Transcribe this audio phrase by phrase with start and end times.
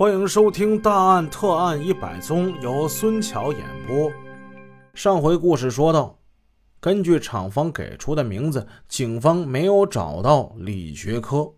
[0.00, 4.10] 欢迎收听《大案特案一百宗》，由孙桥演播。
[4.94, 6.18] 上回故事说到，
[6.80, 11.52] 根据厂方给出的名字，警方没有找到李学科。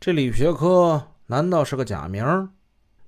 [0.00, 2.24] 这李学科难道是个假名？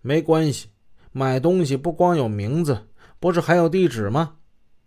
[0.03, 0.69] 没关系，
[1.11, 2.79] 买东西不光有名字，
[3.19, 4.35] 不是还有地址吗？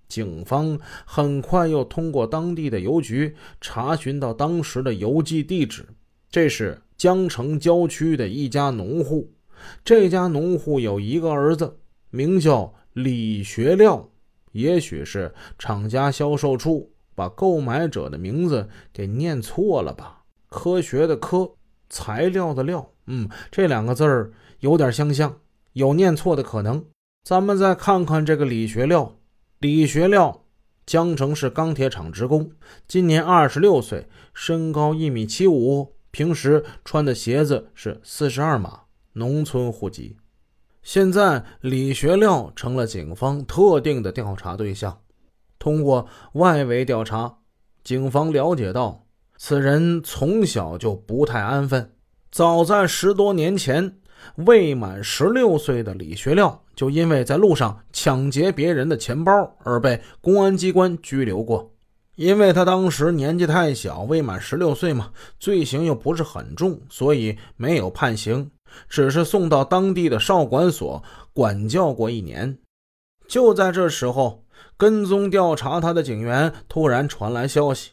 [0.07, 5.83] 警方很快又通过当地的邮局查询到当时的邮寄地址，
[6.29, 9.27] 这是江城郊区的一家农户。
[9.83, 14.09] 这家农户有一个儿子，名叫李学料。
[14.51, 20.23] 也许是厂家销售处把购买者的名字给念错了吧？
[20.49, 21.51] 科学的科，
[21.89, 24.31] 材料的料，嗯，这两个字儿
[24.61, 25.37] 有点相像，
[25.73, 26.83] 有念错的可能。
[27.23, 29.15] 咱们再看看这个李学料。
[29.59, 30.45] 李学料，
[30.85, 32.51] 江城市钢铁厂职工，
[32.87, 38.83] 今年二十六岁，身高一米七五，平时穿的鞋子是四十二码。
[39.19, 40.15] 农村户籍，
[40.81, 44.97] 现在李学料成了警方特定的调查对象。
[45.59, 47.39] 通过外围调查，
[47.83, 49.03] 警方了解到，
[49.35, 51.91] 此人从小就不太安分。
[52.31, 53.97] 早在十多年前，
[54.35, 59.33] 未满十六岁的李学料就因为在路上抢劫别人的钱包
[59.65, 61.73] 而被公安机关拘留过。
[62.15, 68.49] 因为他当时年纪太小，未满十六岁嘛，罪行又不是很重，所以没有判刑。
[68.87, 71.03] 只是送到当地的少管所
[71.33, 72.57] 管教过一年。
[73.27, 74.43] 就在这时候，
[74.77, 77.91] 跟踪调查他的警员突然传来消息：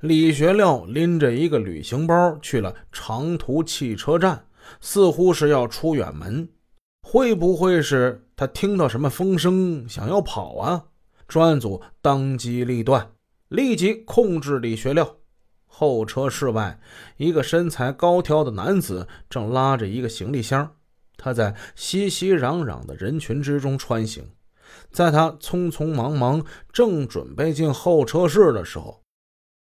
[0.00, 4.46] 李学料拎着一个旅行包去了长途汽车站，
[4.80, 6.48] 似乎是要出远门。
[7.02, 10.84] 会不会是他听到什么风声，想要跑啊？
[11.28, 13.10] 专案组当机立断，
[13.48, 15.16] 立即控制李学料。
[15.78, 16.80] 候车室外，
[17.18, 20.72] 一个身材高挑的男子正拉着一个行李箱，
[21.18, 24.24] 他在熙熙攘攘的人群之中穿行。
[24.90, 29.02] 在他匆匆忙忙正准备进候车室的时候，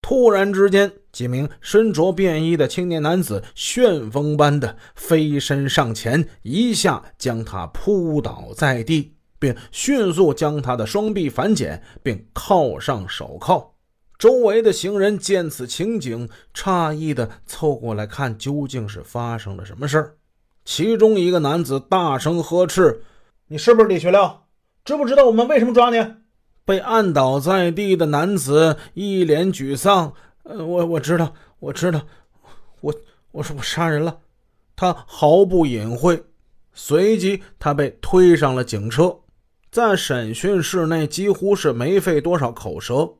[0.02, 13.73] 突然之间，几名身着便衣的青年男子旋风般的飞身上前，一下将他扑倒在地，并迅速将他的双臂反剪，并铐上手铐。
[14.24, 20.16] 周围的行人见此情景，诧异的凑过来看究竟是发生了什么事儿。
[20.64, 23.02] 其中一个男子大声呵斥
[23.48, 24.44] ：“你是不是李学亮？
[24.82, 26.02] 知不知道我们为什么抓你？”
[26.64, 30.14] 被按倒在地的男子一脸沮丧
[30.44, 32.06] ：“呃，我我知道，我知道，
[32.80, 32.94] 我
[33.32, 34.20] 我说我杀人了。”
[34.74, 36.24] 他毫不隐晦。
[36.72, 39.18] 随即，他被推上了警车，
[39.70, 43.16] 在审讯室内几乎是没费多少口舌。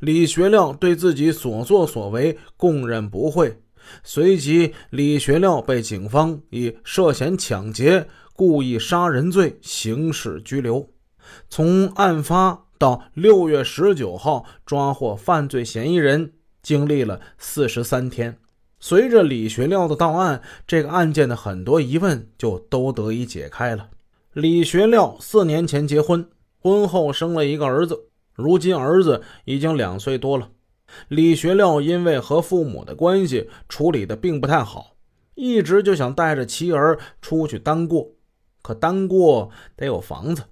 [0.00, 3.60] 李学亮对自己所作所为供认不讳，
[4.02, 10.90] 随即李学亮被警方以涉嫌抢劫、故意杀人罪刑事拘留。
[11.48, 16.32] 从案发到六月十九号抓获犯罪嫌疑人，
[16.62, 18.38] 经历了四十三天。
[18.78, 23.88] 随着李学亮的到案，这个案件的很多疑问就都得以解开了。
[24.34, 26.28] 李学亮四年前结婚，
[26.60, 28.08] 婚后生了一个儿子。
[28.36, 30.50] 如今儿子已经两岁多了，
[31.08, 34.94] 李学料因为和父母的关系处理的并不太好，
[35.34, 38.12] 一直就想带着妻儿出去单过，
[38.62, 40.42] 可单过得有房子。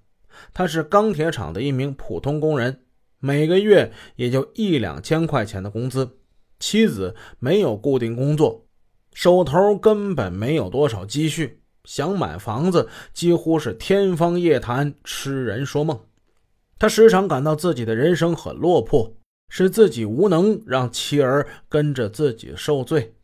[0.53, 2.81] 他是钢铁厂的一名普通工人，
[3.21, 6.19] 每个月也就一两千块钱的工资，
[6.59, 8.67] 妻子没有固定工作，
[9.12, 16.00] 手头根本没有多少积蓄，想买房子几乎是天方夜谭，痴人说梦。
[16.79, 19.15] 他时常感到自己的人生很落魄，
[19.49, 23.15] 是自己无能让妻儿跟着自己受罪。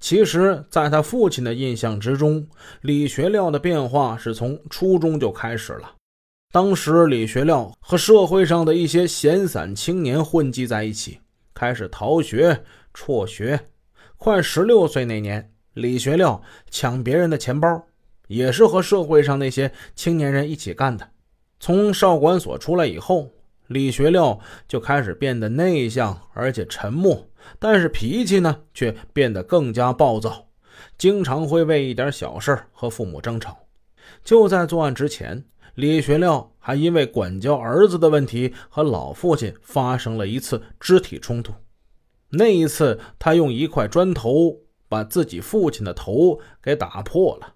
[0.00, 2.46] 其实，在他父亲的印象之中，
[2.82, 5.92] 李学料的变化是从初中就开始了。
[6.52, 11.20] 当时，李学料和社会上的一些闲散青年混迹在一起，
[11.54, 13.58] 开始逃学、辍学。
[14.16, 17.86] 快十六岁那年，李学料抢别人的钱包，
[18.28, 21.10] 也是和社会上那些青年人一起干的。
[21.64, 23.30] 从少管所出来以后，
[23.68, 24.38] 李学料
[24.68, 27.26] 就开始变得内向，而且沉默，
[27.58, 30.48] 但是脾气呢却变得更加暴躁，
[30.98, 33.56] 经常会为一点小事和父母争吵。
[34.22, 35.42] 就在作案之前，
[35.74, 41.54] 李学料还因为管教儿子的问题和老父亲发生了一次肢体冲突。
[42.28, 47.54] 那一次，他用一块砖头把自己父亲的头给打破了。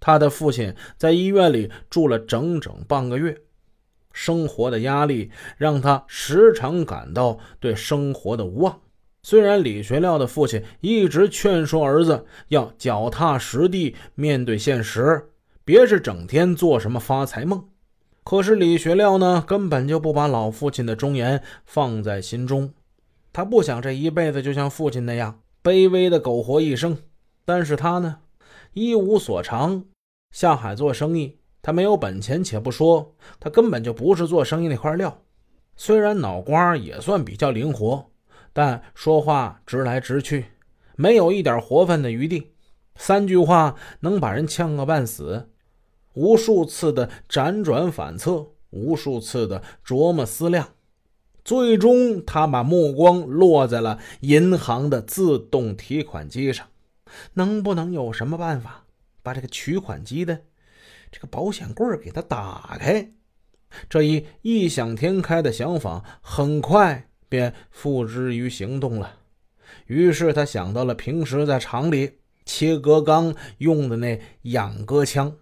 [0.00, 3.38] 他的父亲在医院里住了整整半个月。
[4.12, 8.80] 生活的压力让他时常感到对生活的无望。
[9.22, 15.28] 虽然李学料的父亲一直劝说儿子要脚踏实地面对现实，
[15.64, 17.64] 别是整天做什么发财梦。
[18.24, 22.72] 可是李学亮呢，根本就不把老父亲的忠言放在心中。
[23.32, 26.98] 他不想这一辈子就像父亲那样卑微的苟活一生。
[27.44, 28.18] 但是他呢，
[28.72, 29.84] 一无所长，
[30.30, 35.22] 下海做生意，他没有本钱，且不说，他根本就不是做生意那块料。
[35.76, 38.10] 虽然脑瓜也算比较灵活，
[38.52, 40.46] 但说话直来直去，
[40.96, 42.52] 没有一点活泛的余地。
[42.96, 45.48] 三句话能把人呛个半死。
[46.14, 50.70] 无数次的辗转反侧，无数次的琢磨思量，
[51.44, 56.66] 最终他把目光落在了银行的自动提款机上。
[57.34, 58.84] 能不能有什么办法
[59.22, 60.42] 把这个取款机的
[61.10, 63.10] 这个保险柜给它打开？
[63.88, 69.16] 这一异想天开的想法很快便付之于行动了。
[69.86, 75.36] 于是他想到了平时在厂里切割钢用的那仰割枪。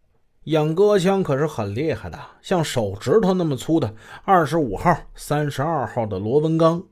[0.45, 3.95] 仰割枪可是很厉害的，像手指头那么粗的
[4.25, 6.83] 二十五号、三十二号的螺纹钢，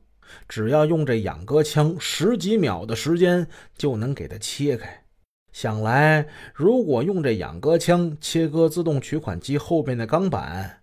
[0.46, 3.46] 只要用这仰割枪，十几秒的时间
[3.76, 5.05] 就能给它切开。
[5.58, 10.82] 想来，如果用这仰割枪切割自动取款机后边的钢板，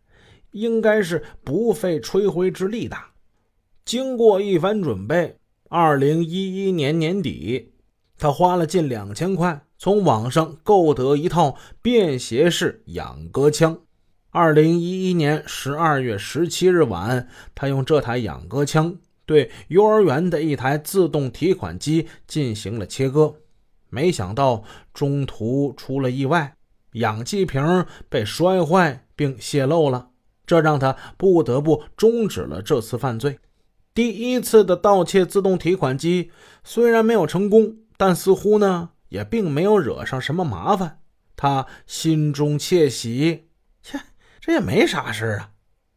[0.49, 2.97] 应该是不费吹灰之力的。
[3.85, 5.37] 经过一番准备，
[5.69, 7.73] 二零一一年年底，
[8.17, 13.79] 他花了近两千块，从网上购得一套便携式仰割枪。
[14.31, 18.97] 二零一一年十二月十七日晚，他用这台仰割枪
[19.27, 23.35] 对幼儿园的一台自动提款机进行了切割，
[23.93, 26.55] 没想到中途出了意外，
[26.93, 30.09] 氧气瓶被摔坏并泄漏了。
[30.47, 33.37] 这让他不得不终止了这次犯罪。
[33.93, 36.31] 第一次的盗窃自动提款机
[36.63, 41.01] 虽然没有成功，但似乎呢也并没有惹上什么麻烦。
[41.35, 43.47] 他心中窃喜，
[43.83, 43.99] 切，
[44.39, 45.51] 这也没啥事啊。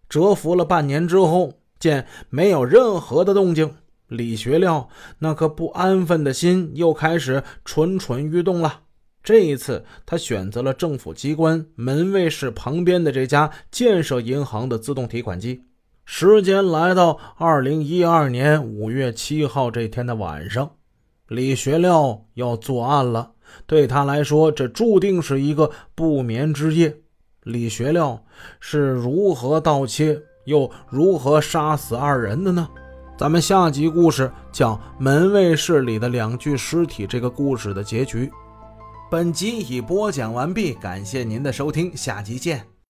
[0.09, 3.75] 蛰伏了半年之后，见没有任何的动静，
[4.09, 4.89] 李学亮
[5.19, 8.83] 那颗不安分的心又开始蠢蠢欲动了。
[9.23, 15.65] 这一次，他选择了政府机关门卫室旁边的这家建设银行的自动提款机。
[16.05, 20.71] 时间来到二零一二年五月七号这天的晚上，
[21.27, 23.33] 李学亮要作案了。
[23.67, 26.99] 对他来说，这注定是一个不眠之夜。
[27.43, 28.23] 李学亮
[28.61, 32.69] 是如何盗窃，又如何杀死二人的呢？
[33.19, 38.31] 咱们下集故事讲门卫室里的两具尸体这个故事的结局。
[39.11, 42.76] 本集已播讲完毕，感谢您的收听，下集见。